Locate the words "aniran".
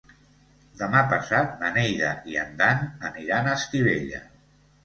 3.11-3.51